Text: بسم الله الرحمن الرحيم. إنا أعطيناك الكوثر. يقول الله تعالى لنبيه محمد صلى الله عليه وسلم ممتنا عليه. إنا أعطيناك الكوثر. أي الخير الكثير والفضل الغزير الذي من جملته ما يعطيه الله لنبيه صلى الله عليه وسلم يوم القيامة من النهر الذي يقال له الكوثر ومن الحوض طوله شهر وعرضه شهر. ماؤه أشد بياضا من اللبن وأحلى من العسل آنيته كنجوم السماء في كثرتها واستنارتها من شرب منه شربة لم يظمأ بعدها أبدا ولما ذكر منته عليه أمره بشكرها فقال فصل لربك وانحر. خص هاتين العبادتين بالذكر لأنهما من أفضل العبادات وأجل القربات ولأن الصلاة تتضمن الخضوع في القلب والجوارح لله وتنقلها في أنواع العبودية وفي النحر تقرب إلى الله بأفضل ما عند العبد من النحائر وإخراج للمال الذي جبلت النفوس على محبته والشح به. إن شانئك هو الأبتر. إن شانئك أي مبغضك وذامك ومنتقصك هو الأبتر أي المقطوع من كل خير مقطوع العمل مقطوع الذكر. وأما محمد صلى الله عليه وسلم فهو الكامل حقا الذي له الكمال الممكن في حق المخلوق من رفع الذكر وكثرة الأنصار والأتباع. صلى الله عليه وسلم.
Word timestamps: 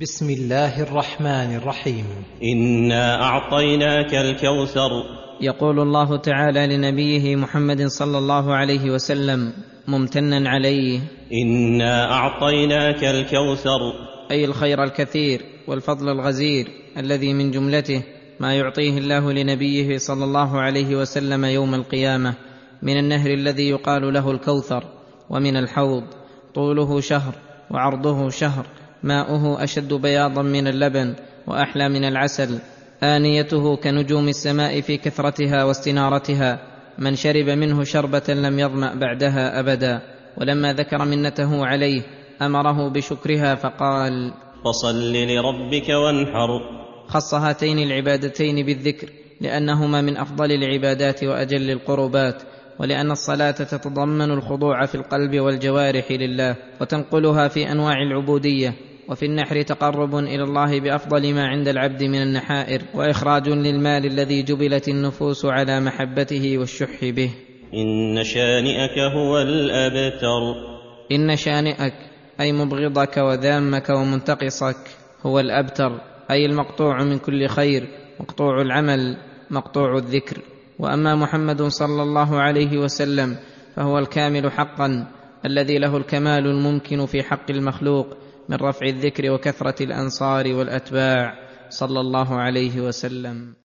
بسم 0.00 0.30
الله 0.30 0.82
الرحمن 0.82 1.56
الرحيم. 1.56 2.04
إنا 2.42 3.22
أعطيناك 3.22 4.14
الكوثر. 4.14 4.90
يقول 5.40 5.80
الله 5.80 6.16
تعالى 6.16 6.76
لنبيه 6.76 7.36
محمد 7.36 7.86
صلى 7.86 8.18
الله 8.18 8.54
عليه 8.54 8.90
وسلم 8.90 9.52
ممتنا 9.88 10.50
عليه. 10.50 11.00
إنا 11.32 12.12
أعطيناك 12.12 13.04
الكوثر. 13.04 13.80
أي 14.30 14.44
الخير 14.44 14.84
الكثير 14.84 15.40
والفضل 15.68 16.08
الغزير 16.08 16.68
الذي 16.96 17.34
من 17.34 17.50
جملته 17.50 18.02
ما 18.40 18.54
يعطيه 18.54 18.98
الله 18.98 19.32
لنبيه 19.32 19.98
صلى 19.98 20.24
الله 20.24 20.60
عليه 20.60 20.96
وسلم 20.96 21.44
يوم 21.44 21.74
القيامة 21.74 22.34
من 22.82 22.98
النهر 22.98 23.30
الذي 23.30 23.68
يقال 23.68 24.12
له 24.12 24.30
الكوثر 24.30 24.84
ومن 25.30 25.56
الحوض 25.56 26.04
طوله 26.54 27.00
شهر 27.00 27.34
وعرضه 27.70 28.28
شهر. 28.28 28.66
ماؤه 29.02 29.64
أشد 29.64 29.94
بياضا 29.94 30.42
من 30.42 30.66
اللبن 30.66 31.14
وأحلى 31.46 31.88
من 31.88 32.04
العسل 32.04 32.58
آنيته 33.02 33.76
كنجوم 33.76 34.28
السماء 34.28 34.80
في 34.80 34.96
كثرتها 34.96 35.64
واستنارتها 35.64 36.58
من 36.98 37.16
شرب 37.16 37.48
منه 37.48 37.84
شربة 37.84 38.28
لم 38.28 38.58
يظمأ 38.58 38.94
بعدها 38.94 39.60
أبدا 39.60 40.02
ولما 40.36 40.72
ذكر 40.72 41.04
منته 41.04 41.66
عليه 41.66 42.02
أمره 42.42 42.88
بشكرها 42.88 43.54
فقال 43.54 44.32
فصل 44.64 45.12
لربك 45.12 45.88
وانحر. 45.88 46.48
خص 47.06 47.34
هاتين 47.34 47.78
العبادتين 47.78 48.66
بالذكر 48.66 49.08
لأنهما 49.40 50.00
من 50.00 50.16
أفضل 50.16 50.52
العبادات 50.52 51.24
وأجل 51.24 51.70
القربات 51.70 52.42
ولأن 52.78 53.10
الصلاة 53.10 53.50
تتضمن 53.50 54.30
الخضوع 54.30 54.86
في 54.86 54.94
القلب 54.94 55.40
والجوارح 55.40 56.12
لله 56.12 56.56
وتنقلها 56.80 57.48
في 57.48 57.72
أنواع 57.72 58.02
العبودية 58.02 58.74
وفي 59.08 59.26
النحر 59.26 59.62
تقرب 59.62 60.14
إلى 60.14 60.42
الله 60.42 60.80
بأفضل 60.80 61.34
ما 61.34 61.46
عند 61.46 61.68
العبد 61.68 62.02
من 62.02 62.22
النحائر 62.22 62.82
وإخراج 62.94 63.48
للمال 63.48 64.06
الذي 64.06 64.42
جبلت 64.42 64.88
النفوس 64.88 65.44
على 65.44 65.80
محبته 65.80 66.58
والشح 66.58 67.04
به. 67.04 67.30
إن 67.74 68.24
شانئك 68.24 68.98
هو 68.98 69.38
الأبتر. 69.38 70.42
إن 71.12 71.36
شانئك 71.36 71.94
أي 72.40 72.52
مبغضك 72.52 73.16
وذامك 73.16 73.90
ومنتقصك 73.90 74.76
هو 75.26 75.40
الأبتر 75.40 76.00
أي 76.30 76.46
المقطوع 76.46 77.04
من 77.04 77.18
كل 77.18 77.46
خير 77.46 77.88
مقطوع 78.20 78.62
العمل 78.62 79.16
مقطوع 79.50 79.96
الذكر. 79.96 80.38
وأما 80.78 81.14
محمد 81.14 81.62
صلى 81.62 82.02
الله 82.02 82.40
عليه 82.40 82.78
وسلم 82.78 83.36
فهو 83.76 83.98
الكامل 83.98 84.52
حقا 84.52 85.06
الذي 85.46 85.78
له 85.78 85.96
الكمال 85.96 86.46
الممكن 86.46 87.06
في 87.06 87.22
حق 87.22 87.50
المخلوق 87.50 88.16
من 88.48 88.56
رفع 88.56 88.86
الذكر 88.86 89.30
وكثرة 89.30 89.82
الأنصار 89.82 90.54
والأتباع. 90.54 91.52
صلى 91.72 92.00
الله 92.00 92.40
عليه 92.40 92.80
وسلم. 92.80 93.54